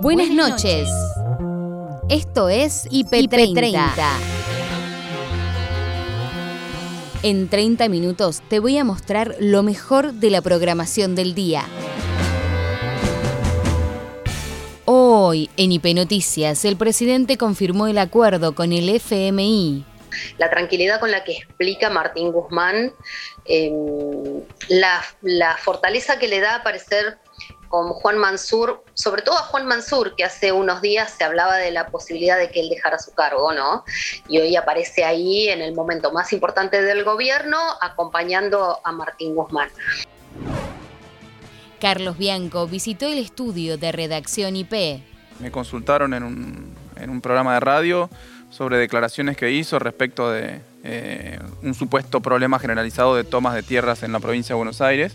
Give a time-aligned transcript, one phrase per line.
[0.00, 0.88] Buenas noches.
[2.08, 3.80] Esto es IP30.
[7.24, 11.64] En 30 minutos te voy a mostrar lo mejor de la programación del día.
[14.84, 19.84] Hoy, en IP Noticias, el presidente confirmó el acuerdo con el FMI.
[20.38, 22.92] La tranquilidad con la que explica Martín Guzmán,
[23.46, 23.74] em,
[24.68, 27.18] la, la fortaleza que le da a aparecer
[27.68, 31.70] con Juan Mansur, sobre todo a Juan Mansur, que hace unos días se hablaba de
[31.70, 33.84] la posibilidad de que él dejara su cargo, ¿no?
[34.28, 39.68] Y hoy aparece ahí en el momento más importante del gobierno, acompañando a Martín Guzmán.
[41.80, 45.00] Carlos Bianco visitó el estudio de redacción IP.
[45.38, 48.10] Me consultaron en un, en un programa de radio
[48.50, 54.02] sobre declaraciones que hizo respecto de eh, un supuesto problema generalizado de tomas de tierras
[54.02, 55.14] en la provincia de Buenos Aires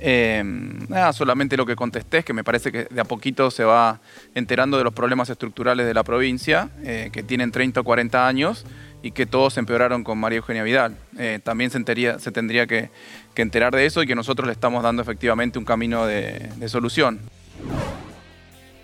[0.00, 3.64] eh, nada, solamente lo que contesté es que me parece que de a poquito se
[3.64, 4.00] va
[4.34, 8.64] enterando de los problemas estructurales de la provincia, eh, que tienen 30 o 40 años
[9.02, 10.96] y que todos empeoraron con María Eugenia Vidal.
[11.18, 11.82] Eh, también se,
[12.18, 12.90] se tendría que,
[13.36, 17.20] enterar de eso y que nosotros le estamos dando efectivamente un camino de, de solución.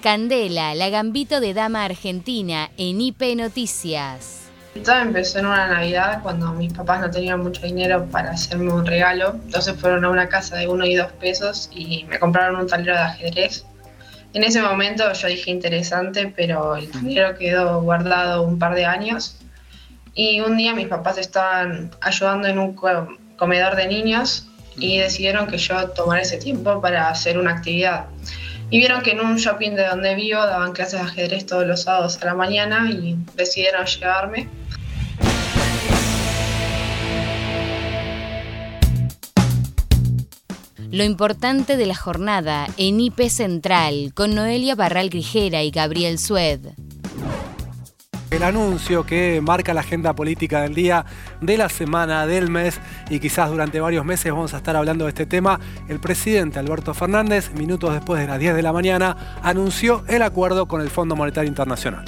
[0.02, 4.41] Candela, la gambito de dama argentina en IP Noticias.
[4.80, 8.86] Todo empezó en una Navidad cuando mis papás no tenían mucho dinero para hacerme un
[8.86, 9.32] regalo.
[9.44, 12.94] Entonces fueron a una casa de uno y dos pesos y me compraron un tablero
[12.94, 13.64] de ajedrez.
[14.32, 19.36] En ese momento yo dije interesante, pero el dinero quedó guardado un par de años.
[20.14, 22.74] Y un día mis papás estaban ayudando en un
[23.36, 28.06] comedor de niños y decidieron que yo tomara ese tiempo para hacer una actividad.
[28.72, 31.82] Y vieron que en un shopping de donde vivo daban clases de ajedrez todos los
[31.82, 34.48] sábados a la mañana y decidieron llevarme.
[40.90, 46.60] Lo importante de la jornada en IP Central con Noelia Barral Grijera y Gabriel Sued.
[48.32, 51.04] El anuncio que marca la agenda política del día,
[51.42, 55.10] de la semana, del mes y quizás durante varios meses vamos a estar hablando de
[55.10, 55.60] este tema.
[55.86, 60.66] El presidente Alberto Fernández, minutos después de las 10 de la mañana, anunció el acuerdo
[60.66, 62.06] con el Fondo Monetario Internacional.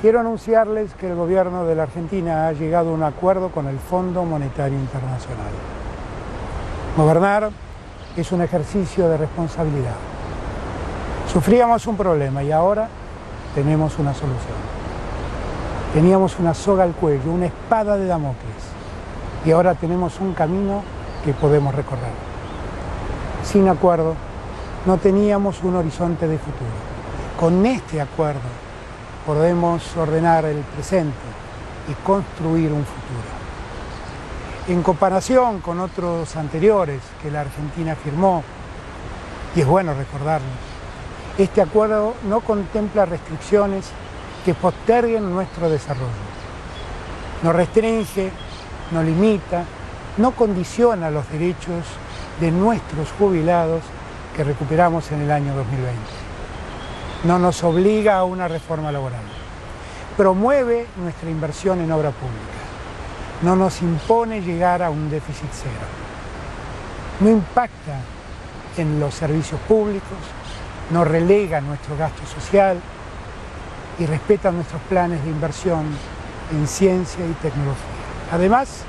[0.00, 3.80] Quiero anunciarles que el gobierno de la Argentina ha llegado a un acuerdo con el
[3.80, 5.50] Fondo Monetario Internacional.
[6.96, 7.50] Gobernar
[8.16, 9.96] es un ejercicio de responsabilidad.
[11.32, 12.88] Sufríamos un problema y ahora
[13.56, 14.69] tenemos una solución.
[15.92, 18.62] Teníamos una soga al cuello, una espada de Damocles
[19.44, 20.82] y ahora tenemos un camino
[21.24, 22.12] que podemos recorrer.
[23.42, 24.14] Sin acuerdo,
[24.86, 26.70] no teníamos un horizonte de futuro.
[27.40, 28.38] Con este acuerdo
[29.26, 31.18] podemos ordenar el presente
[31.88, 33.40] y construir un futuro.
[34.68, 38.44] En comparación con otros anteriores que la Argentina firmó,
[39.56, 40.46] y es bueno recordarlo,
[41.36, 43.90] este acuerdo no contempla restricciones
[44.44, 46.30] que posterguen nuestro desarrollo.
[47.42, 48.30] No restringe,
[48.90, 49.64] no limita,
[50.16, 51.84] no condiciona los derechos
[52.40, 53.82] de nuestros jubilados
[54.36, 55.98] que recuperamos en el año 2020.
[57.24, 59.22] No nos obliga a una reforma laboral.
[60.16, 62.60] Promueve nuestra inversión en obra pública
[63.42, 65.86] no nos impone llegar a un déficit cero.
[67.20, 68.00] No impacta
[68.76, 70.18] en los servicios públicos,
[70.90, 72.80] no relega nuestro gasto social
[74.00, 75.84] y respeta nuestros planes de inversión
[76.50, 77.84] en ciencia y tecnología.
[78.32, 78.82] Además,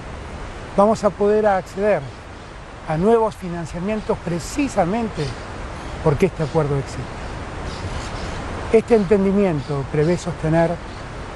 [0.76, 2.02] vamos a poder acceder
[2.88, 5.24] a nuevos financiamientos precisamente
[6.04, 7.02] porque este acuerdo existe.
[8.74, 10.72] Este entendimiento prevé sostener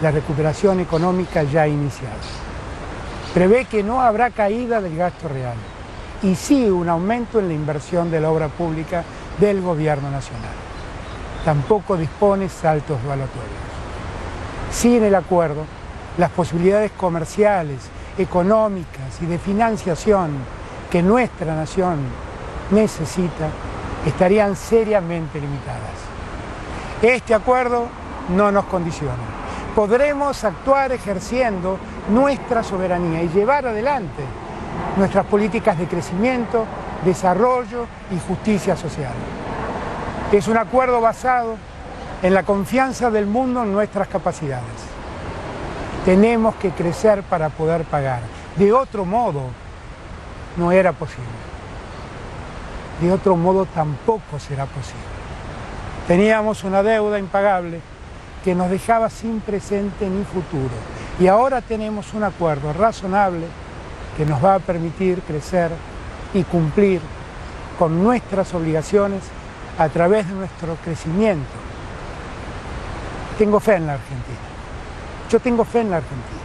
[0.02, 2.16] la recuperación económica ya iniciada
[3.36, 5.58] prevé que no habrá caída del gasto real
[6.24, 9.04] y sí un aumento en la inversión de la obra pública
[9.38, 10.65] del gobierno nacional.
[11.46, 13.46] Tampoco dispone saltos valuatorios.
[14.72, 15.64] Sin el acuerdo,
[16.18, 17.80] las posibilidades comerciales,
[18.18, 20.32] económicas y de financiación
[20.92, 22.00] que nuestra nación
[22.72, 23.50] necesita
[24.06, 25.96] estarían seriamente limitadas.
[27.02, 27.88] Este acuerdo
[28.36, 31.78] no nos condiciona podremos actuar ejerciendo
[32.10, 34.24] nuestra soberanía y llevar adelante
[34.96, 36.66] nuestras políticas de crecimiento,
[37.04, 39.14] desarrollo y justicia social.
[40.32, 41.56] Es un acuerdo basado
[42.24, 44.64] en la confianza del mundo en nuestras capacidades.
[46.04, 48.22] Tenemos que crecer para poder pagar.
[48.56, 49.44] De otro modo,
[50.58, 51.26] no era posible.
[53.02, 55.04] De otro modo, tampoco será posible.
[56.08, 57.80] Teníamos una deuda impagable
[58.44, 60.74] que nos dejaba sin presente ni futuro.
[61.20, 63.46] Y ahora tenemos un acuerdo razonable
[64.18, 65.72] que nos va a permitir crecer
[66.34, 67.02] y cumplir
[67.78, 69.22] con nuestras obligaciones
[69.78, 71.66] a través de nuestro crecimiento
[73.38, 74.38] Tengo fe en la Argentina.
[75.30, 76.42] Yo tengo fe en la Argentina.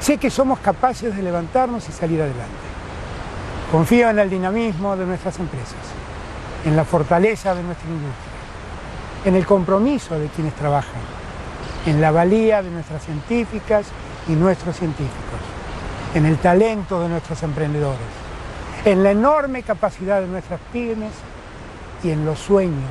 [0.00, 2.66] Sé que somos capaces de levantarnos y salir adelante.
[3.70, 5.78] Confío en el dinamismo de nuestras empresas,
[6.64, 8.32] en la fortaleza de nuestra industria,
[9.24, 11.00] en el compromiso de quienes trabajan,
[11.86, 13.86] en la valía de nuestras científicas
[14.28, 15.40] y nuestros científicos,
[16.14, 18.00] en el talento de nuestros emprendedores,
[18.84, 21.12] en la enorme capacidad de nuestras pymes
[22.04, 22.90] y en los sueños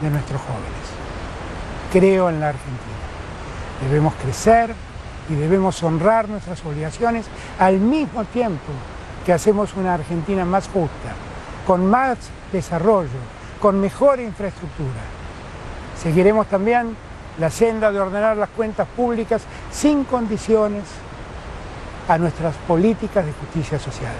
[0.00, 0.62] de nuestros jóvenes.
[1.90, 2.78] Creo en la Argentina.
[3.88, 4.74] Debemos crecer
[5.28, 7.26] y debemos honrar nuestras obligaciones
[7.58, 8.72] al mismo tiempo
[9.24, 11.14] que hacemos una Argentina más justa,
[11.66, 12.18] con más
[12.52, 13.08] desarrollo,
[13.60, 15.00] con mejor infraestructura.
[16.00, 16.96] Seguiremos también
[17.38, 20.84] la senda de ordenar las cuentas públicas sin condiciones
[22.08, 24.14] a nuestras políticas de justicia social.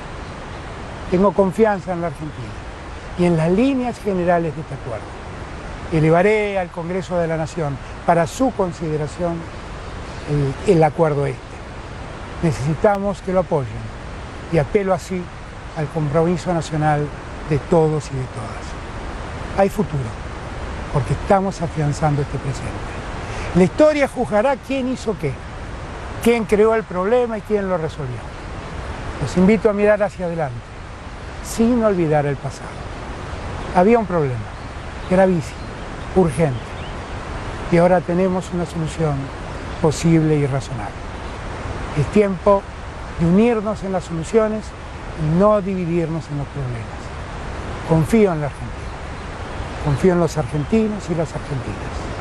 [1.10, 2.61] Tengo confianza en la Argentina
[3.18, 5.04] y en las líneas generales de este acuerdo.
[5.92, 7.76] Elevaré al Congreso de la Nación
[8.06, 9.36] para su consideración
[10.66, 11.40] el, acuerdo este.
[12.42, 13.72] Necesitamos que lo apoyen
[14.52, 15.22] y apelo así
[15.76, 17.06] al compromiso nacional
[17.50, 19.58] de todos y de todas.
[19.58, 20.02] Hay futuro,
[20.92, 22.70] porque estamos afianzando este presente.
[23.54, 25.32] La historia juzgará quién hizo qué,
[26.24, 28.16] quién creó el problema y quién lo resolvió.
[29.20, 30.56] Los invito a mirar hacia adelante,
[31.44, 32.91] sin olvidar el pasado.
[33.74, 34.36] Había un problema,
[35.10, 35.56] gravísimo,
[36.16, 36.60] urgente,
[37.70, 39.14] y ahora tenemos una solución
[39.80, 40.92] posible y razonable.
[41.98, 42.62] Es tiempo
[43.18, 44.64] de unirnos en las soluciones
[45.22, 47.02] y no dividirnos en los problemas.
[47.88, 48.92] Confío en la Argentina,
[49.86, 52.11] confío en los argentinos y las argentinas.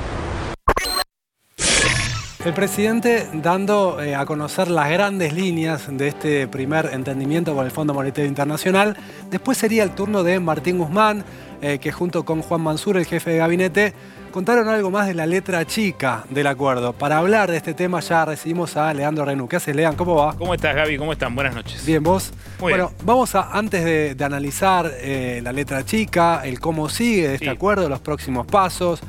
[2.43, 7.71] El presidente dando eh, a conocer las grandes líneas de este primer entendimiento con el
[7.71, 8.97] Fondo Monetario Internacional.
[9.29, 11.23] Después sería el turno de Martín Guzmán,
[11.61, 13.93] eh, que junto con Juan Mansur, el jefe de gabinete,
[14.31, 16.93] contaron algo más de la letra chica del acuerdo.
[16.93, 19.47] Para hablar de este tema ya recibimos a Leandro Renú.
[19.47, 19.95] ¿Qué haces, Lean?
[19.95, 20.33] ¿Cómo va?
[20.35, 20.97] ¿Cómo estás, Gaby?
[20.97, 21.35] ¿Cómo están?
[21.35, 21.85] Buenas noches.
[21.85, 22.31] Bien, ¿vos?
[22.59, 23.05] Muy bueno, bien.
[23.05, 27.51] vamos a, antes de, de analizar eh, la letra chica, el cómo sigue este Sí.
[27.51, 29.01] acuerdo, los próximos pasos,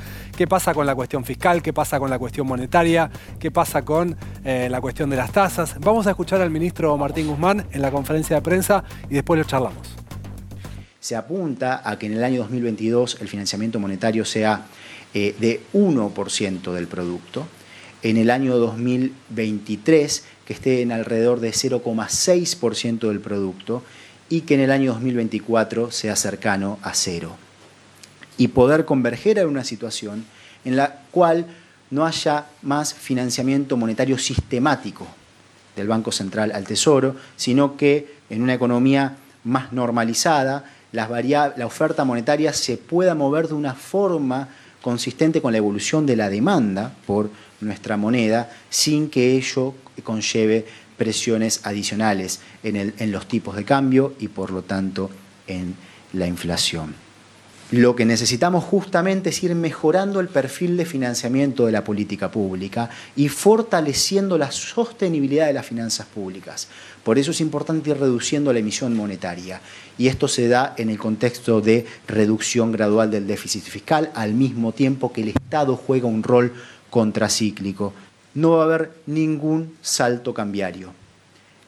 [0.43, 3.09] qué pasa con la cuestión fiscal, qué pasa con la cuestión monetaria,
[3.39, 5.77] qué pasa con eh, la cuestión de las tasas.
[5.79, 9.45] Vamos a escuchar al ministro Martín Guzmán en la conferencia de prensa y después lo
[9.45, 9.87] charlamos.
[10.99, 14.67] Se apunta a que en el año 2022 el financiamiento monetario sea
[15.15, 17.47] eh, de 1% del producto,
[18.03, 23.85] en el año 2023 que esté en alrededor de 0,6% del producto
[24.29, 27.37] y que en el año 2024 sea cercano a cero.
[28.39, 30.25] Y poder converger a una situación
[30.65, 31.47] en la cual
[31.91, 35.07] no haya más financiamiento monetario sistemático
[35.77, 42.53] del Banco Central al Tesoro, sino que en una economía más normalizada, la oferta monetaria
[42.53, 44.49] se pueda mover de una forma
[44.81, 47.31] consistente con la evolución de la demanda por
[47.61, 54.51] nuestra moneda, sin que ello conlleve presiones adicionales en los tipos de cambio y por
[54.51, 55.11] lo tanto
[55.47, 55.75] en
[56.13, 56.95] la inflación.
[57.73, 62.91] Lo que necesitamos justamente es ir mejorando el perfil de financiamiento de la política pública
[63.17, 66.69] y fortaleciendo la sostenibilidad de las finanzas públicas.
[67.03, 69.63] Por eso es importante ir reduciendo la emisión monetaria.
[69.97, 74.73] Y esto se da en el contexto de reducción gradual del déficit fiscal, al mismo
[74.73, 76.53] tiempo que el Estado juega un rol
[76.91, 77.95] contracíclico.
[78.35, 80.93] No va a haber ningún salto cambiario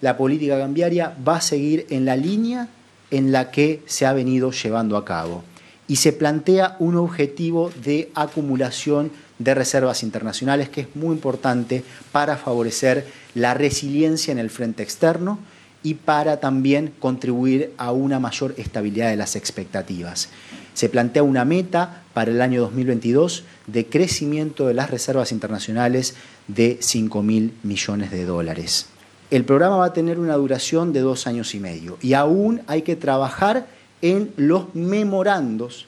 [0.05, 2.69] la política cambiaria va a seguir en la línea
[3.11, 5.43] en la que se ha venido llevando a cabo
[5.87, 12.37] y se plantea un objetivo de acumulación de reservas internacionales que es muy importante para
[12.37, 15.39] favorecer la resiliencia en el frente externo
[15.83, 20.31] y para también contribuir a una mayor estabilidad de las expectativas.
[20.73, 26.15] Se plantea una meta para el año 2022 de crecimiento de las reservas internacionales
[26.49, 28.87] de 5 mil millones de dólares.
[29.31, 32.83] El programa va a tener una duración de dos años y medio y aún hay
[32.83, 33.67] que trabajar
[34.05, 35.87] en los memorandos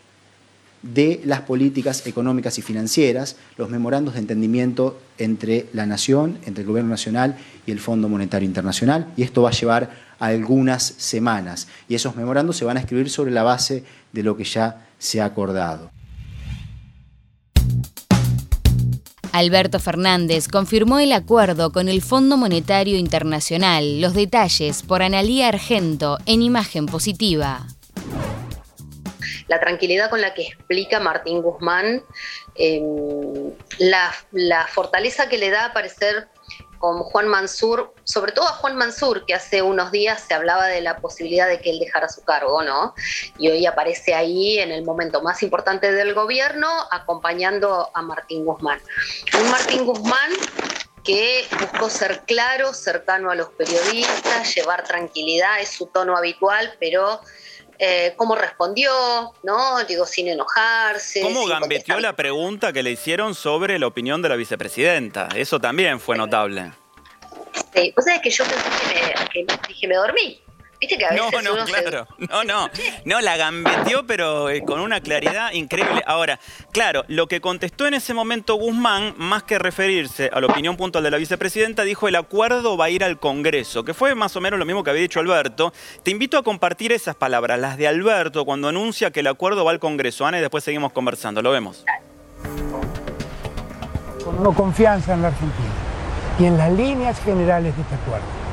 [0.80, 6.68] de las políticas económicas y financieras, los memorandos de entendimiento entre la nación, entre el
[6.68, 11.68] gobierno nacional y el Fondo Monetario Internacional, y esto va a llevar algunas semanas.
[11.90, 15.20] Y esos memorandos se van a escribir sobre la base de lo que ya se
[15.20, 15.90] ha acordado.
[19.32, 24.00] Alberto Fernández confirmó el acuerdo con el Fondo Monetario Internacional.
[24.00, 27.66] Los detalles por Analía Argento en Imagen Positiva.
[29.49, 32.03] La tranquilidad con la que explica Martín Guzmán,
[32.55, 32.83] eh,
[33.79, 36.29] la, fortaleza que le da a parecer
[36.79, 40.83] con Juan Mansur, sobre todo a Juan Mansur, que hace unos días se hablaba de
[40.83, 42.95] la posibilidad de que él dejara su cargo, ¿no?
[43.38, 48.79] Y hoy aparece ahí en el momento más importante del gobierno, acompañando a Martín Guzmán.
[49.41, 50.33] Un Martín Guzmán
[51.03, 57.21] que buscó ser claro, cercano a los periodistas, llevar tranquilidad, es su tono habitual, pero
[57.78, 58.90] eh, cómo respondió,
[59.42, 59.85] ¿no?
[59.85, 61.21] Digo, sin enojarse.
[61.21, 65.28] ¿Cómo gambeteó la pregunta que le hicieron sobre la opinión de la vicepresidenta?
[65.35, 66.73] Eso también fue notable.
[67.75, 68.64] Sí, vos sabés que yo pensé
[69.33, 70.40] que me, que dije, me dormí.
[71.14, 72.07] No, no, claro.
[72.19, 72.69] No, no.
[73.05, 76.02] No, la gambeteó, pero eh, con una claridad increíble.
[76.07, 76.38] Ahora,
[76.73, 81.05] claro, lo que contestó en ese momento Guzmán, más que referirse a la opinión puntual
[81.05, 84.40] de la vicepresidenta, dijo el acuerdo va a ir al Congreso, que fue más o
[84.40, 85.73] menos lo mismo que había dicho Alberto.
[86.02, 89.71] Te invito a compartir esas palabras, las de Alberto, cuando anuncia que el acuerdo va
[89.73, 90.26] al Congreso.
[90.26, 91.43] Ana, y después seguimos conversando.
[91.43, 91.85] Lo vemos.
[94.25, 95.71] Con confianza en la Argentina
[96.38, 98.46] y en las líneas generales de este acuerdo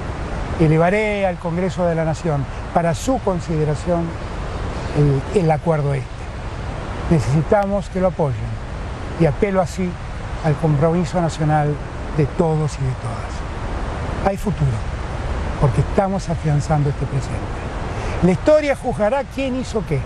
[0.60, 4.06] elevaré al Congreso de la Nación para su consideración
[5.36, 6.08] el, acuerdo este.
[7.10, 8.38] Necesitamos que lo apoyen
[9.20, 9.90] y apelo así
[10.46, 11.74] al compromiso nacional
[12.18, 14.28] de todos y de todas.
[14.28, 14.72] Hay futuro,
[15.60, 17.38] porque estamos afianzando este presente.
[18.24, 20.00] La historia juzgará quién hizo qué,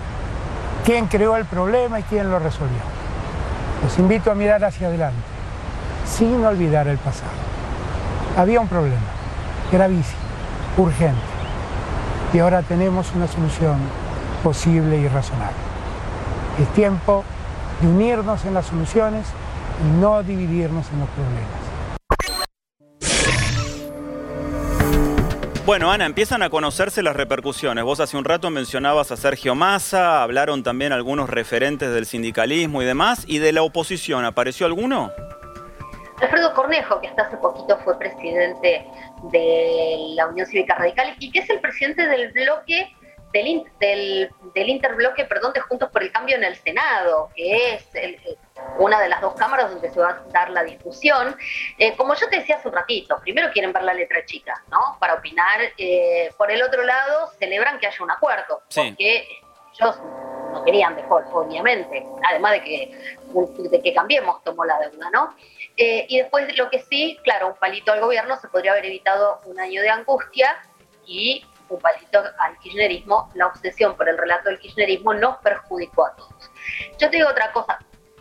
[0.86, 2.98] quién creó el problema y quién lo resolvió.
[3.84, 5.20] Los invito a mirar hacia adelante,
[6.10, 7.32] sin olvidar el pasado.
[8.38, 8.98] Había un problema
[9.72, 10.27] gravísimo
[10.78, 11.22] urgente.
[12.34, 13.78] Y ahora tenemos una solución
[14.44, 15.58] posible y razonable.
[16.62, 17.24] Es tiempo
[17.82, 19.28] de unirnos en las soluciones
[19.84, 21.68] y no dividirnos en los problemas.
[25.66, 27.84] Bueno, Ana, empiezan a conocerse las repercusiones.
[27.84, 32.86] Vos hace un rato mencionabas a Sergio Massa, hablaron también algunos referentes del sindicalismo y
[32.86, 35.12] demás, y de la oposición, ¿apareció alguno?
[36.22, 38.86] Alfredo Cornejo, que hasta hace poquito fue presidente
[39.24, 42.92] de la Unión Cívica Radical y que es el presidente del bloque
[43.80, 47.88] del, del, interbloque, perdón, de Juntos por el Cambio en el Senado, que es
[48.80, 51.36] una de las dos cámaras donde se va a dar la discusión.
[51.78, 54.98] Eh, como yo te decía hace un ratito, primero quieren ver la letra chica, ¿no?
[55.00, 55.60] Para opinar.
[55.78, 59.28] Eh, por el otro lado, celebran que haya un acuerdo, porque
[59.80, 60.02] ellos
[60.54, 63.18] no querían default, obviamente, además de que,
[63.70, 65.36] de que cambiemos tomó la deuda, ¿no?
[65.78, 69.42] Eh, y después lo que sí, claro, un palito al gobierno se podría haber evitado
[69.46, 70.58] un año de angustia
[71.06, 76.16] y un palito al kirchnerismo, la obsesión por el relato del kirchnerismo nos perjudicó a
[76.16, 76.52] todos.
[76.98, 77.78] Yo te digo otra cosa,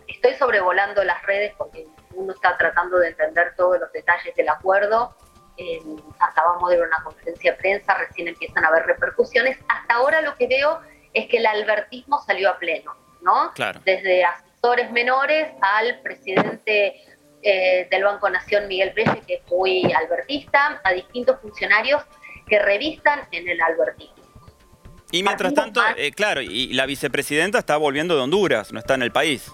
[0.07, 5.15] estoy sobrevolando las redes porque uno está tratando de entender todos los detalles del acuerdo.
[5.57, 5.81] Eh,
[6.19, 9.57] acabamos de ver una conferencia de prensa, recién empiezan a haber repercusiones.
[9.67, 10.79] Hasta ahora lo que veo
[11.13, 13.51] es que el albertismo salió a pleno, ¿no?
[13.83, 17.01] Desde asesores menores al presidente
[17.49, 22.03] eh, del Banco Nación, Miguel Breche, que es muy albertista, a distintos funcionarios
[22.45, 24.15] que revistan en el albertismo.
[25.11, 29.03] Y mientras tanto, eh, claro, y la vicepresidenta está volviendo de Honduras, no está en
[29.03, 29.49] el país.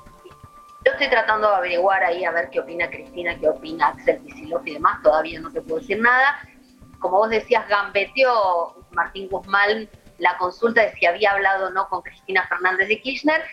[0.83, 4.65] Yo estoy tratando de averiguar ahí a ver qué opina Cristina, qué opina Axel Kicillof
[4.65, 6.39] y demás, todavía no te puedo decir nada.
[6.97, 9.87] Como vos decías, gambeteó Martín Guzmán
[10.23, 13.43] la consulta de si había hablado o no con Cristina Fernández de Kirchner,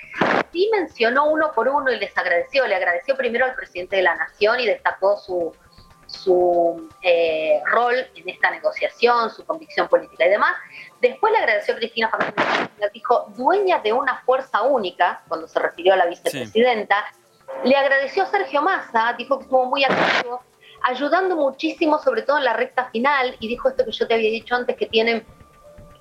[0.52, 2.64] sí mencionó uno por uno y les agradeció.
[2.66, 5.52] Le agradeció primero al presidente de la Nación y destacó su,
[6.06, 10.54] su eh, rol en esta negociación, su convicción política y demás.
[11.00, 15.48] Después le agradeció a Cristina Fernández de Kirchner, dijo, dueña de una fuerza única, cuando
[15.48, 17.04] se refirió a la vicepresidenta.
[17.64, 20.40] Le agradeció a Sergio Massa, dijo que estuvo muy activo,
[20.84, 24.30] ayudando muchísimo, sobre todo en la recta final, y dijo esto que yo te había
[24.30, 25.26] dicho antes, que tienen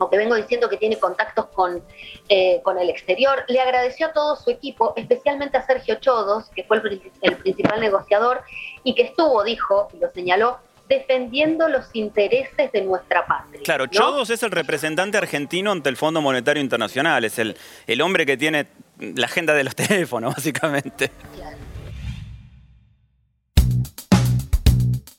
[0.08, 1.82] que vengo diciendo que tiene contactos con,
[2.29, 3.44] eh, con el exterior.
[3.48, 7.79] Le agradeció a todo su equipo, especialmente a Sergio Chodos, que fue el, el principal
[7.82, 8.44] negociador
[8.84, 13.62] y que estuvo, dijo, y lo señaló, defendiendo los intereses de nuestra patria.
[13.63, 18.25] Claro, Chodos es el representante argentino ante el Fondo Monetario Internacional, es el, el hombre
[18.25, 18.68] que tiene
[19.00, 21.12] la agenda de los teléfonos, básicamente.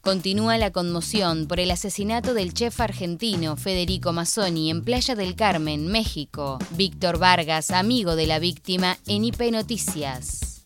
[0.02, 5.88] Continúa la conmoción por el asesinato del chef argentino Federico Mazzoni en Playa del Carmen,
[5.88, 6.58] México.
[6.70, 10.64] Víctor Vargas, amigo de la víctima, en IP Noticias.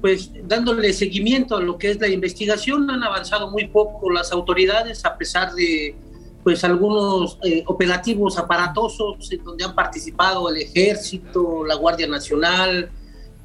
[0.00, 5.04] Pues dándole seguimiento a lo que es la investigación, han avanzado muy poco las autoridades
[5.04, 5.96] a pesar de
[6.44, 12.88] pues algunos eh, operativos aparatosos en donde han participado el ejército, la Guardia Nacional,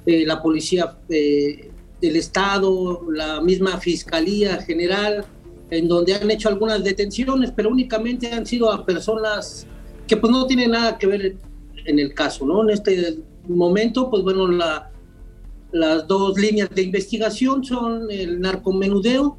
[0.05, 1.73] eh, la policía eh,
[2.08, 5.26] del Estado, la misma Fiscalía General,
[5.70, 9.66] en donde han hecho algunas detenciones, pero únicamente han sido a personas
[10.08, 11.36] que pues no tienen nada que ver
[11.86, 12.64] en el caso, ¿no?
[12.64, 14.92] En este momento, pues bueno, la,
[15.72, 19.38] las dos líneas de investigación son el narcomenudeo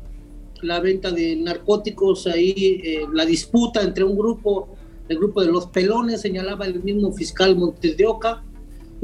[0.64, 4.76] la venta de narcóticos, ahí eh, la disputa entre un grupo,
[5.09, 8.42] el grupo de los pelones, señalaba el mismo fiscal Montes de Oca.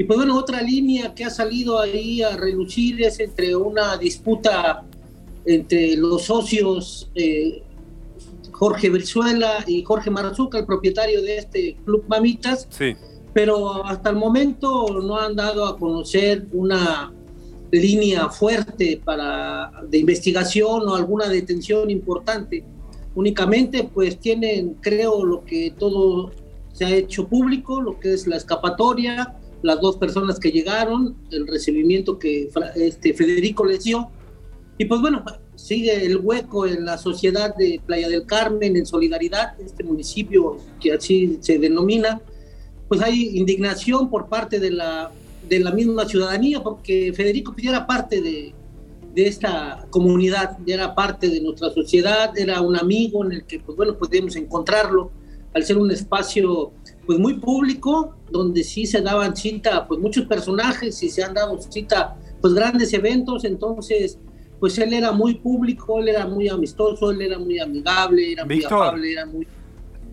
[0.01, 4.83] Y pues bueno, otra línea que ha salido ahí a relucir es entre una disputa
[5.45, 7.61] entre los socios eh,
[8.51, 12.67] Jorge Brizuela y Jorge Marzuca, el propietario de este club Mamitas.
[12.71, 12.95] Sí.
[13.31, 17.13] Pero hasta el momento no han dado a conocer una
[17.71, 22.63] línea fuerte para, de investigación o alguna detención importante.
[23.13, 26.31] Únicamente pues tienen, creo, lo que todo
[26.73, 31.47] se ha hecho público, lo que es la escapatoria, las dos personas que llegaron, el
[31.47, 34.09] recibimiento que este Federico les dio.
[34.77, 35.23] Y pues bueno,
[35.55, 40.93] sigue el hueco en la sociedad de Playa del Carmen, en solidaridad, este municipio que
[40.93, 42.21] así se denomina,
[42.87, 45.11] pues hay indignación por parte de la
[45.47, 48.53] de la misma ciudadanía, porque Federico pues, era parte de,
[49.13, 53.75] de, esta comunidad, era parte de nuestra sociedad, era un amigo en el que, pues
[53.75, 55.11] bueno, podíamos encontrarlo,
[55.53, 56.71] al ser un espacio
[57.05, 61.59] pues muy público, donde sí se daban cita pues muchos personajes y se han dado
[61.61, 64.19] cita pues grandes eventos, entonces
[64.59, 68.63] pues él era muy público, él era muy amistoso, él era muy amigable, era muy
[68.63, 69.47] amable, era muy...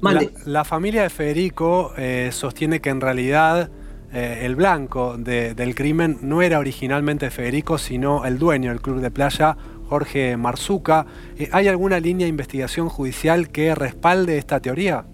[0.01, 3.69] La, la, familia de Federico eh, sostiene que en realidad
[4.13, 9.11] eh, el blanco del crimen no era originalmente Federico, sino el dueño del club de
[9.11, 9.57] playa,
[9.89, 11.05] Jorge Marzuca.
[11.37, 15.05] Eh, ¿Hay alguna línea de investigación judicial que respalde esta teoría?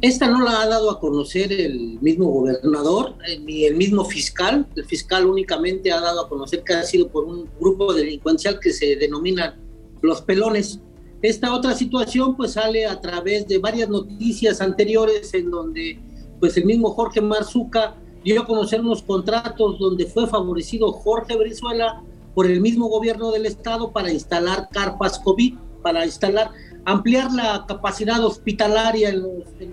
[0.00, 4.66] Esta no la ha dado a conocer el mismo gobernador eh, ni el mismo fiscal.
[4.74, 8.72] El fiscal únicamente ha dado a conocer que ha sido por un grupo delincuencial que
[8.72, 9.58] se denomina
[10.00, 10.80] los pelones.
[11.20, 16.00] Esta otra situación pues sale a través de varias noticias anteriores en donde
[16.40, 22.02] pues el mismo Jorge Marzuca dio a conocer unos contratos donde fue favorecido Jorge Brizuela
[22.34, 26.52] por el mismo gobierno del estado para instalar carpas COVID, para instalar,
[26.84, 29.22] ampliar la capacidad hospitalaria en,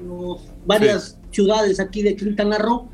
[0.08, 2.90] los, varias ciudades aquí de Quintana Roo.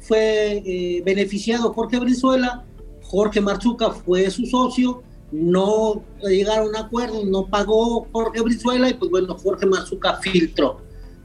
[0.00, 2.64] Fue eh, beneficiado Jorge Brizuela,
[3.02, 8.94] Jorge Marzuca fue su socio, no llegaron a un acuerdo, no pagó Jorge Brizuela y
[8.94, 10.80] pues bueno, Jorge Marzuca filtró.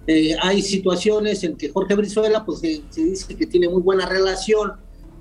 [0.08, 4.74] Eh, hay situaciones en que Jorge Brizuela pues, se, dice que tiene muy buena relación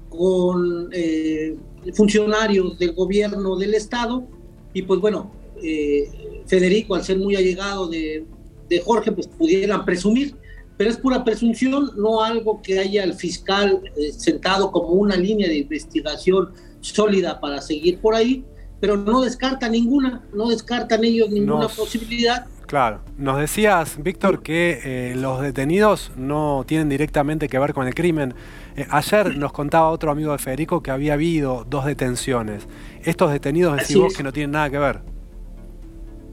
[0.09, 1.57] con eh,
[1.93, 4.25] funcionarios del gobierno del Estado
[4.73, 6.09] y pues bueno, eh,
[6.47, 8.25] Federico al ser muy allegado de,
[8.69, 10.37] de, Jorge pues pudieran presumir,
[10.77, 13.81] pero es pura presunción, no algo que haya el fiscal
[14.17, 18.45] sentado como una línea de investigación sólida para seguir por ahí,
[18.81, 23.01] pero no descarta ninguna, no descartan ellos ninguna posibilidad Claro.
[23.17, 28.35] Nos decías, Víctor, que eh, los detenidos no tienen directamente que ver con el crimen.
[28.77, 32.67] Eh, ayer nos contaba otro amigo de Federico que había habido dos detenciones.
[33.05, 35.16] ¿Estos detenidos decimos que no tienen nada que ver?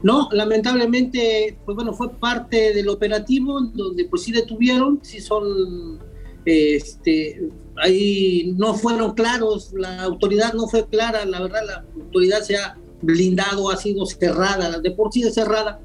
[0.04, 5.98] No, lamentablemente, pues bueno, fue parte del operativo donde pues sí detuvieron, sí son,
[6.44, 7.50] este,
[7.82, 12.76] ahí no fueron claros, la autoridad no fue clara, la verdad la autoridad se ha
[13.00, 15.80] blindado, ha sido cerrada, de por sí es cerrada,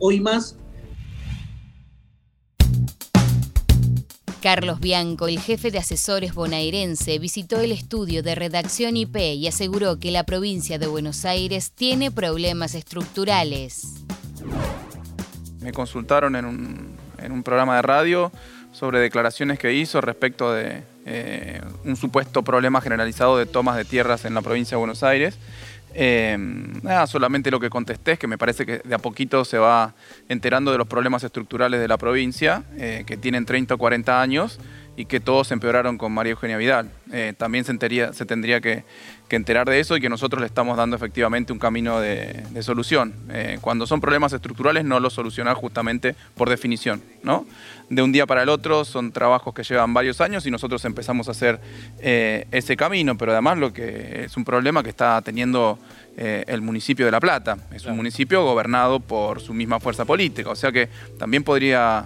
[0.00, 0.58] hoy más.
[4.42, 10.00] Carlos Bianco, el jefe de asesores bonaerense, visitó el estudio de redacción IP y aseguró
[10.00, 14.02] que la provincia de Buenos Aires tiene problemas estructurales.
[15.60, 18.32] Me consultaron en un, programa de radio
[18.72, 24.24] sobre declaraciones que hizo respecto de eh, un supuesto problema generalizado de tomas de tierras
[24.24, 25.38] en la provincia de Buenos Aires
[25.94, 26.36] eh,
[26.82, 29.94] nada, solamente lo que contesté es que me parece que de a poquito se va
[30.28, 34.58] enterando de los problemas estructurales de la provincia, eh, que tienen 30 o 40 años
[34.96, 36.90] y que todos empeoraron con María Eugenia Vidal.
[37.12, 37.72] Eh, también se,
[38.12, 38.84] se tendría que,
[39.30, 43.14] enterar de eso y que nosotros le estamos dando efectivamente un camino de, solución.
[43.30, 47.02] Eh, cuando son problemas estructurales no los solucionar justamente por definición.
[47.22, 47.46] ¿no?
[47.88, 51.28] De un día para el otro son trabajos que llevan varios años y nosotros empezamos
[51.28, 51.60] a hacer
[52.00, 55.78] eh, ese camino, pero además lo que es un problema que está teniendo
[56.14, 57.56] el municipio de La Plata.
[57.72, 62.04] Es un municipio gobernado por su misma fuerza política, o sea que también podría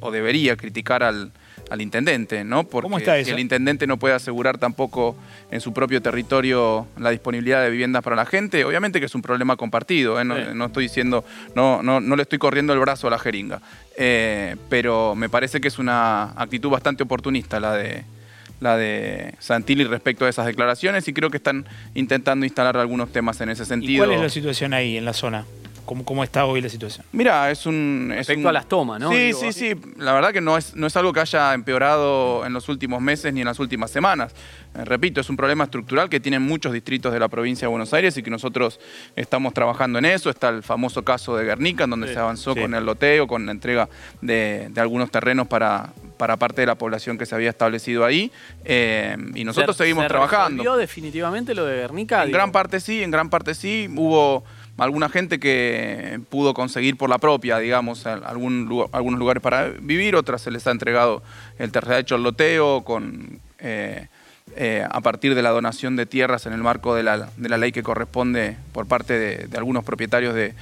[0.00, 1.30] o debería criticar al
[1.70, 2.64] al intendente, ¿no?
[2.64, 5.16] Porque si el intendente no puede asegurar tampoco
[5.50, 9.22] en su propio territorio la disponibilidad de viviendas para la gente, obviamente que es un
[9.22, 10.24] problema compartido, ¿eh?
[10.24, 13.60] no, estoy diciendo, no, no, no, le estoy corriendo el brazo a la jeringa,
[13.96, 18.04] eh, pero me parece que es una actitud bastante oportunista la de,
[18.60, 23.40] la de Santilli respecto a esas declaraciones y creo que están intentando instalar algunos temas
[23.40, 24.04] en ese sentido.
[24.04, 25.44] ¿Y cuál es la situación ahí en la zona?
[26.04, 27.06] Cómo, está hoy la situación.
[27.12, 28.12] Mira, es un...
[28.14, 29.10] Respecto a las tomas, ¿no?
[29.10, 29.74] Sí, sí, sí.
[29.96, 33.32] La verdad que no es, no es algo que haya empeorado en los últimos meses
[33.32, 34.34] ni en las últimas semanas.
[34.74, 37.92] Eh, repito, es un problema estructural que tienen muchos distritos de la provincia de Buenos
[37.94, 38.78] Aires y que nosotros
[39.16, 40.30] estamos trabajando en eso.
[40.30, 43.52] Está el famoso caso de Guernica, en donde se avanzó con el loteo, con la
[43.52, 43.88] entrega
[44.20, 48.30] de, algunos terrenos para, para parte de la población que se había establecido ahí.
[48.64, 50.76] Eh, y nosotros seguimos se trabajando.
[50.76, 52.24] definitivamente lo de Guernica?
[52.24, 53.88] En gran parte sí, en gran parte sí.
[53.96, 54.44] Hubo
[54.76, 60.42] alguna gente que pudo conseguir por la propia, digamos, algún algunos lugares para vivir, otras
[60.42, 61.22] se les ha entregado
[61.58, 63.40] el hecho el loteo con...
[63.60, 64.06] Eh,
[64.56, 67.82] eh, a partir de la donación de tierras en el marco de la, ley que
[67.82, 70.54] corresponde por parte de, algunos propietarios de,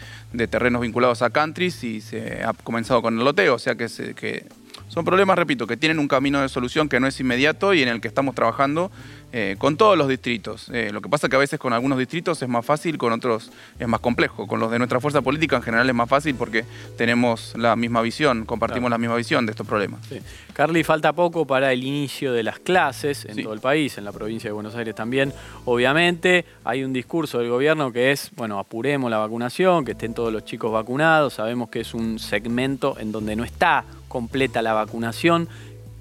[0.49, 4.45] terrenos vinculados a countries y se ha comenzado con el loteo, o sea que, que
[4.89, 7.89] son problemas, repito, que tienen un camino de solución que no es inmediato y en
[7.89, 8.91] el que estamos trabajando
[9.33, 10.71] eh, con todos los distritos.
[10.73, 13.13] Eh, lo que pasa es que a veces con algunos distritos es más fácil, con
[13.13, 14.47] otros es más complejo.
[14.47, 16.65] Con los de nuestra fuerza política en general es más fácil porque
[16.97, 20.01] tenemos la misma visión, compartimos la misma visión de estos problemas.
[20.53, 24.13] Carly, falta poco para el inicio de las clases en todo el país, en la
[24.13, 25.33] provincia de Buenos Aires también.
[25.65, 30.33] Obviamente hay un discurso del gobierno que es, bueno, apuremos la vacunación, que estén todos
[30.33, 31.35] los chicos vacunados.
[31.35, 35.49] Sabemos que es un segmento en donde no está completa la vacunación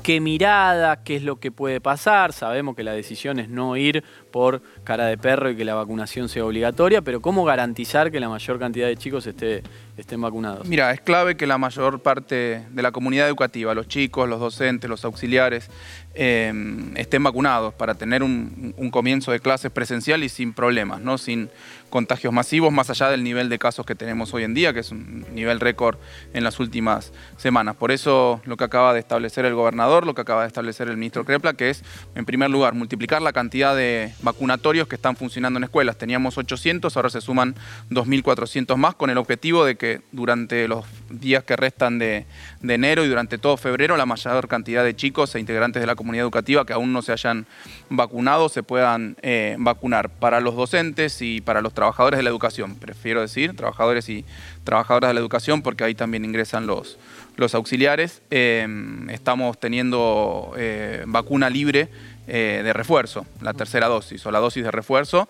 [0.06, 2.32] qué mirada, qué es lo que puede pasar.
[2.32, 6.30] Sabemos que la decisión es no ir por cara de perro y que la vacunación
[6.30, 9.64] sea obligatoria, pero ¿cómo garantizar que la mayor cantidad de chicos esté,
[9.98, 10.68] estén vacunados?
[10.68, 14.90] Mira, es clave que la mayor parte de la comunidad educativa, los chicos, los docentes,
[14.90, 15.70] los auxiliares,
[16.14, 21.18] em, estén vacunados para tener un, un, comienzo de clases presencial y sin problemas, ¿no?
[21.18, 21.50] sin
[21.90, 24.92] contagios masivos, más allá del nivel de casos que tenemos hoy en día, que es
[24.92, 25.98] un nivel récord
[26.34, 27.78] en las últimas semanas.
[27.78, 30.98] Por eso lo que acaba de establecer el gobernador, lo que acaba de establecer el
[30.98, 31.84] ministro Crepla, que es,
[32.16, 35.98] en primer lugar, multiplicar la cantidad de vacunatorios que están funcionando en escuelas.
[35.98, 37.56] Teníamos 800, ahora se suman
[37.92, 42.26] 2.400 más, con el objetivo de que durante los días que restan de,
[42.62, 46.24] enero y durante todo febrero, la mayor cantidad de chicos e integrantes de la comunidad
[46.24, 47.46] educativa que aún no se hayan
[47.90, 52.76] vacunado se puedan eh, vacunar para los docentes y para los trabajadores de la educación,
[52.76, 54.26] prefiero decir, trabajadores y
[54.64, 56.98] trabajadoras de la educación, porque ahí también ingresan los,
[57.36, 58.22] los auxiliares.
[58.32, 61.90] Em, estamos teniendo eh, vacuna libre
[62.28, 65.30] eh, de refuerzo, la tercera dosis o la dosis de refuerzo,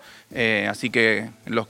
[0.68, 1.68] así que los,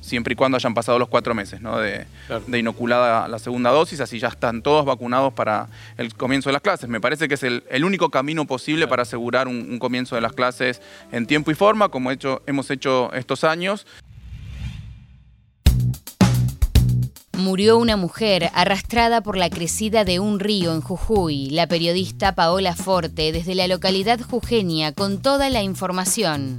[0.00, 4.28] siempre y cuando hayan pasado los cuatro meses de, inoculada la segunda dosis, así ya
[4.28, 6.88] están todos vacunados para el comienzo de las clases.
[6.88, 10.82] Me parece que es el, único camino posible para asegurar un, comienzo de las clases
[11.12, 13.86] en tiempo y forma, como hecho, hemos hecho estos años.
[17.32, 21.50] Murió una mujer arrastrada por la crecida de un río en Jujuy.
[21.50, 26.58] La periodista Paola Forte, desde la localidad jujeña, con toda la información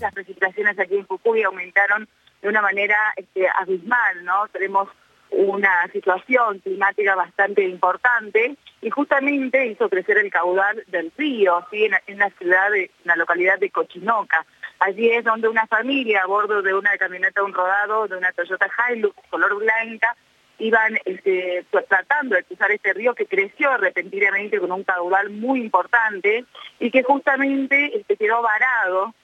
[0.00, 2.08] las precipitaciones aquí en Jujuy aumentaron
[2.42, 4.46] de una manera este, abismal, ¿no?
[4.48, 4.88] Tenemos
[5.30, 11.88] una situación climática bastante importante y justamente hizo crecer el caudal del río, ¿sí?
[12.06, 14.46] en, la ciudad, de, la localidad de Cochinoca.
[14.78, 18.68] Allí es donde una familia a bordo de una camioneta un rodado, de una Toyota
[18.88, 20.14] Hilux color blanca,
[20.58, 25.60] iban este, pues, tratando de cruzar este río que creció repentinamente con un caudal muy
[25.60, 26.44] importante
[26.78, 29.14] y que justamente este, quedó varado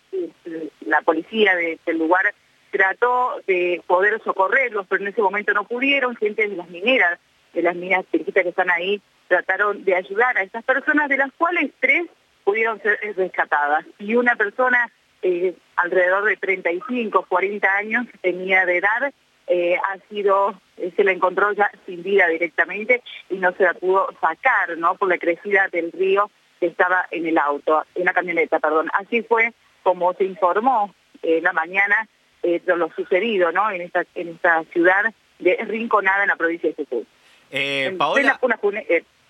[0.87, 2.35] la policía de, del lugar
[2.70, 7.18] trató de poder socorrerlos, pero en ese momento no pudieron, gente de las mineras,
[7.53, 11.70] de las minas que están ahí, trataron de ayudar a estas personas, de las cuales
[11.81, 12.07] tres
[12.44, 13.85] pudieron ser rescatadas.
[13.98, 14.90] Y una persona
[15.22, 19.12] eh, alrededor de 35, 40 años tenía de edad,
[19.46, 23.75] eh, ha sido, eh, se la encontró ya sin vida directamente y no se la
[23.75, 24.94] pudo sacar, ¿no?
[24.94, 28.88] Por la crecida del río que estaba en el auto, en la camioneta, perdón.
[28.94, 32.08] Así fue como se informó en eh, la mañana
[32.42, 33.70] eh, de lo sucedido ¿no?
[33.70, 37.06] en, esta, en esta ciudad de Rinconada en la provincia de Jujuy.
[37.50, 38.38] Eh, Paola...
[38.42, 38.58] Una,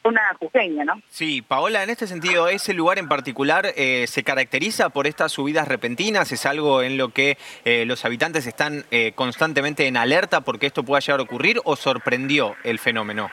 [0.05, 1.01] una, jujeña, ¿no?
[1.09, 6.33] Sí, Paola, en este sentido, ¿ese lugar en particular se caracteriza por estas subidas repentinas?
[6.33, 7.39] ¿Es algo en lo que
[7.87, 8.85] los habitantes están
[9.15, 13.31] constantemente en alerta porque esto pueda llegar a ocurrir o sorprendió el fenómeno?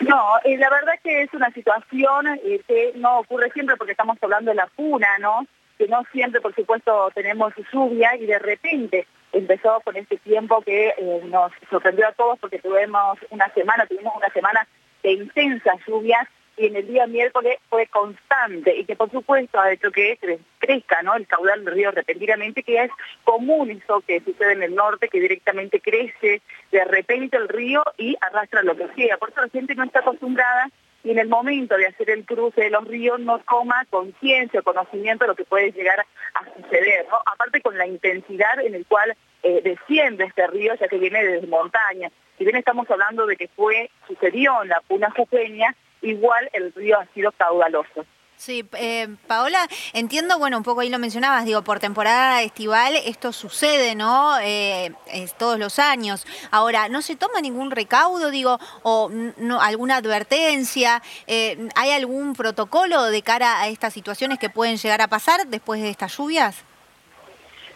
[0.00, 4.56] No, la verdad que es una situación que no ocurre siempre porque estamos hablando de
[4.56, 5.46] la puna, ¿no?
[5.78, 10.88] Que no siempre, por supuesto, tenemos lluvia y de repente empezó con este tiempo que
[10.96, 14.66] eh, nos sorprendió a todos porque tuvimos una semana, tuvimos una semana
[15.02, 19.72] de intensas lluvias y en el día miércoles fue constante y que por supuesto ha
[19.72, 20.18] hecho que
[20.58, 21.14] crezca ¿no?
[21.14, 22.90] el caudal del río repentinamente, que es
[23.24, 26.40] común eso que sucede en el norte, que directamente crece
[26.72, 29.18] de repente el río y arrastra lo que sea.
[29.18, 30.70] Por eso la gente no está acostumbrada
[31.06, 34.64] y en el momento de hacer el cruce de los ríos no toma conciencia o
[34.64, 37.16] conocimiento de lo que puede llegar a suceder, ¿no?
[37.32, 41.46] Aparte con la intensidad en el cual eh, desciende este río, ya que viene desde
[41.46, 42.10] montaña.
[42.36, 46.98] Si bien estamos hablando de que fue, sucedió en la Puna Jujeña, igual el río
[46.98, 48.04] ha sido caudaloso.
[48.36, 53.32] Sí, eh, Paola, entiendo, bueno, un poco ahí lo mencionabas, digo, por temporada estival esto
[53.32, 54.38] sucede, ¿no?
[54.40, 56.26] Eh, es todos los años.
[56.50, 61.02] Ahora, ¿no se toma ningún recaudo, digo, o no, alguna advertencia?
[61.26, 65.80] Eh, ¿Hay algún protocolo de cara a estas situaciones que pueden llegar a pasar después
[65.80, 66.62] de estas lluvias?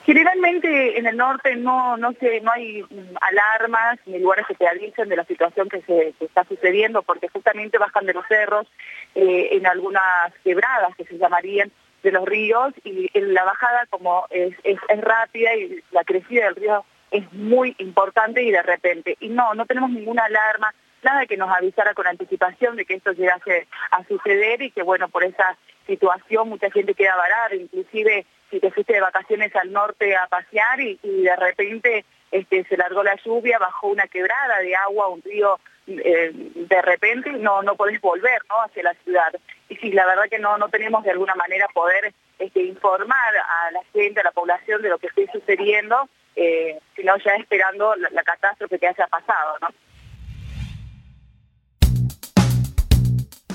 [0.05, 2.85] Generalmente en el norte no no se, no hay
[3.21, 7.79] alarmas ni lugares que te avisen de la situación que se está sucediendo porque justamente
[7.79, 8.67] bajan de los cerros
[9.15, 11.71] eh, en algunas quebradas que se llamarían
[12.03, 14.55] de los ríos y la bajada como es,
[14.89, 19.17] rápida y la crecida del río es muy importante y de repente.
[19.21, 23.13] Y no, no tenemos ninguna alarma, nada que nos avisara con anticipación de que esto
[23.13, 28.61] llegase a suceder y que bueno, por esa situación mucha gente queda varada, inclusive si
[28.61, 33.17] te fuiste de vacaciones al norte a pasear y, de repente este, se largó la
[33.25, 35.59] lluvia, bajó una quebrada de agua, un río
[36.05, 38.63] eh, de repente no no podés volver ¿no?
[38.63, 39.33] hacia la ciudad.
[39.69, 43.71] Y sí, la verdad que no, no tenemos de alguna manera poder este, informar a
[43.73, 48.09] la gente, a la población de lo que esté sucediendo, eh, sino ya esperando la,
[48.11, 49.59] la catástrofe que haya pasado.
[49.61, 49.69] ¿no?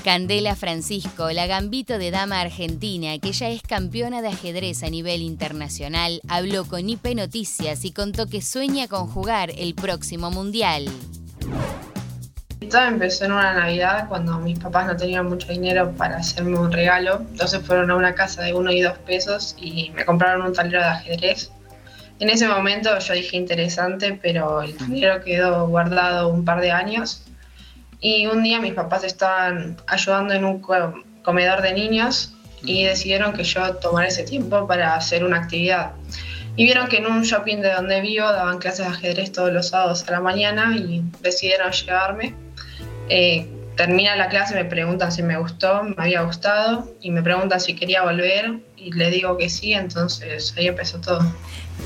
[0.06, 5.20] Candela Francisco, la gambito de dama argentina, que ya es campeona de ajedrez a nivel
[5.20, 10.84] internacional, habló con IP Noticias y contó que sueña con jugar el próximo Mundial.
[12.60, 17.18] Empezó en una Navidad cuando mis papás no tenían mucho dinero para hacerme un regalo.
[17.30, 20.80] Entonces fueron a una casa de uno y dos pesos y me compraron un tablero
[20.80, 21.50] de ajedrez.
[22.18, 27.24] En ese momento yo dije interesante, pero el tablero quedó guardado un par de años
[28.00, 30.62] y un día mis papás estaban ayudando en un
[31.22, 35.92] comedor de niños y decidieron que yo tomara ese tiempo para hacer una actividad.
[36.56, 39.68] Y vieron que en un shopping de donde vivo daban clases de ajedrez todos los
[39.68, 42.45] sábados a la mañana y decidieron llevarme.
[43.08, 47.60] Eh, termina la clase, me preguntan si me gustó, me había gustado, y me preguntan
[47.60, 51.20] si quería volver, y le digo que sí, entonces ahí empezó todo.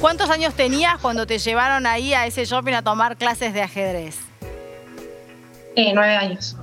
[0.01, 4.17] ¿Cuántos años tenías cuando te llevaron ahí a ese shopping a tomar clases de ajedrez?
[5.77, 6.57] Eh, nueve años.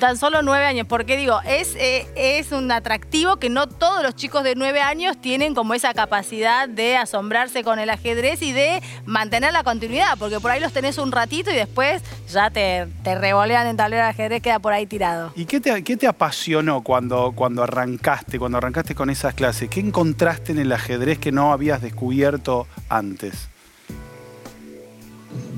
[0.00, 4.14] Tan solo nueve años, porque digo, es, eh, es un atractivo que no todos los
[4.14, 8.82] chicos de nueve años tienen como esa capacidad de asombrarse con el ajedrez y de
[9.04, 13.14] mantener la continuidad, porque por ahí los tenés un ratito y después ya te, te
[13.14, 15.32] revolean en tablero de ajedrez, queda por ahí tirado.
[15.36, 19.68] ¿Y qué te, qué te apasionó cuando, cuando arrancaste, cuando arrancaste con esas clases?
[19.68, 23.48] ¿Qué encontraste en el ajedrez que no habías descubierto antes?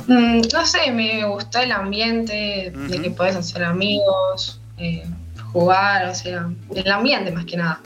[0.08, 5.04] Mm, no sé, me gustó el ambiente, de que puedes hacer amigos, eh,
[5.52, 7.80] jugar, o sea, el ambiente más que nada.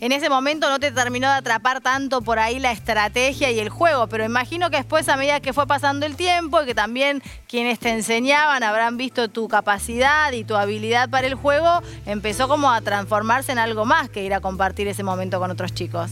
[0.00, 3.70] En ese momento no te terminó de atrapar tanto por ahí la estrategia y el
[3.70, 7.22] juego, pero imagino que después a medida que fue pasando el tiempo y que también
[7.48, 12.70] quienes te enseñaban habrán visto tu capacidad y tu habilidad para el juego, empezó como
[12.70, 16.10] a transformarse en algo más que ir a compartir ese momento con otros chicos.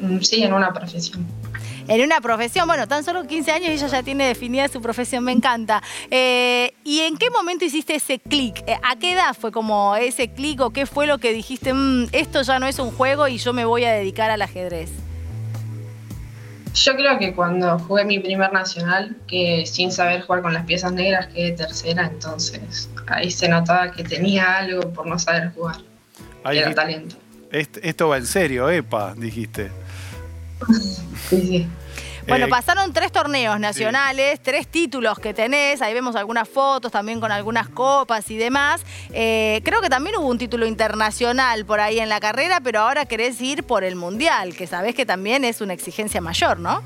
[0.00, 1.24] Mm, sí, en una profesión
[1.88, 2.66] en una profesión.
[2.66, 5.82] Bueno, tan solo 15 años y ella ya tiene definida su profesión, me encanta.
[6.10, 8.62] Eh, ¿Y en qué momento hiciste ese clic?
[8.66, 12.08] Eh, ¿A qué edad fue como ese clic o qué fue lo que dijiste, mm,
[12.12, 14.90] esto ya no es un juego y yo me voy a dedicar al ajedrez?
[16.74, 20.92] Yo creo que cuando jugué mi primer nacional, que sin saber jugar con las piezas
[20.92, 25.76] negras quedé tercera, entonces ahí se notaba que tenía algo por no saber jugar.
[26.44, 27.16] Era talento.
[27.52, 29.70] Esto va en serio, epa, dijiste.
[32.26, 37.20] Bueno, eh, pasaron tres torneos nacionales, tres títulos que tenés, ahí vemos algunas fotos también
[37.20, 38.80] con algunas copas y demás.
[39.12, 43.04] Eh, creo que también hubo un título internacional por ahí en la carrera, pero ahora
[43.04, 46.82] querés ir por el Mundial, que sabés que también es una exigencia mayor, ¿no?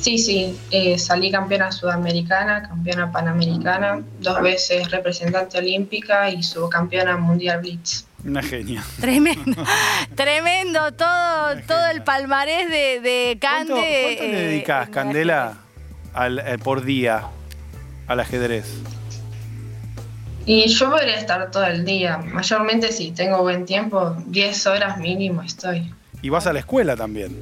[0.00, 7.60] Sí, sí, eh, salí campeona sudamericana, campeona panamericana, dos veces representante olímpica y subcampeona mundial
[7.60, 8.05] Blitz.
[8.26, 8.82] Una genia.
[9.00, 9.62] Tremendo,
[10.16, 13.72] tremendo todo, todo el palmarés de, de Cande.
[13.72, 15.58] ¿Cuánto, le eh, dedicas, Candela,
[16.12, 17.22] al, eh, por día
[18.08, 18.66] al ajedrez?
[20.44, 22.18] Y yo podría estar todo el día.
[22.18, 25.92] Mayormente si tengo buen tiempo, 10 horas mínimo estoy.
[26.20, 27.36] ¿Y vas a la escuela también?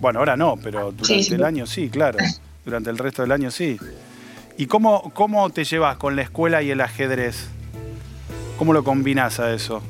[0.00, 2.18] Bueno, ahora no, pero durante el año sí, claro.
[2.64, 3.76] Durante el resto del año sí.
[4.56, 7.48] ¿Y cómo, cómo te llevas con la escuela y el ajedrez?
[8.56, 9.82] ¿Cómo lo combinas a eso?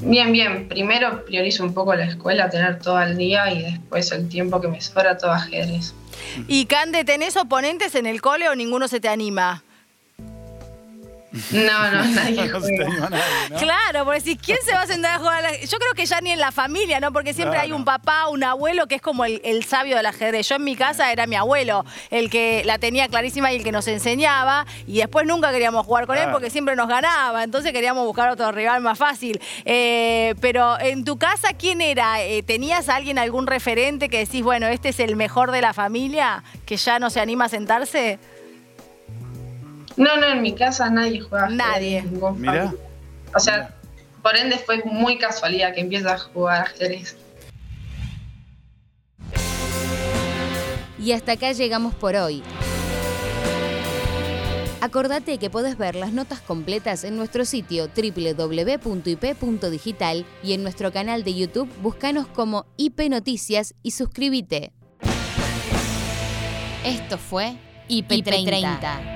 [0.00, 0.68] Bien, bien.
[0.68, 4.68] Primero priorizo un poco la escuela, tener todo el día y después el tiempo que
[4.68, 5.94] me sobra todo ajedrez.
[6.48, 9.62] Y Cande, ¿tenés oponentes en el cole o ninguno se te anima?
[11.50, 13.10] No, no, nadie juega.
[13.58, 15.70] Claro, porque si quién se va a sentar a jugar al ajedrez?
[15.70, 17.12] Yo creo que ya ni en la familia, ¿no?
[17.12, 20.48] Porque siempre hay un papá, un abuelo que es como el, el sabio del ajedrez.
[20.48, 23.72] Yo en mi casa era mi abuelo, el que la tenía clarísima y el que
[23.72, 24.66] nos enseñaba.
[24.86, 27.44] Y después nunca queríamos jugar con él porque siempre nos ganaba.
[27.44, 29.40] Entonces queríamos buscar otro rival más fácil.
[29.64, 32.22] Eh, pero en tu casa, ¿quién era?
[32.22, 35.72] Eh, ¿Tenías a alguien, algún referente que decís, bueno, este es el mejor de la
[35.72, 38.18] familia, que ya no se anima a sentarse?
[39.96, 41.48] No, no, en mi casa nadie juega.
[41.48, 42.02] Nadie.
[42.36, 42.74] Mirá.
[43.34, 43.70] O sea,
[44.22, 47.16] por ende fue muy casualidad que empieza a jugar ajedrez.
[50.98, 52.42] Y hasta acá llegamos por hoy.
[54.80, 59.16] Acordate que podés ver las notas completas en nuestro sitio www.ip.digital
[60.42, 64.72] y en nuestro canal de YouTube búscanos como IP Noticias y suscríbete.
[66.84, 67.56] Esto fue
[67.88, 69.15] IP30.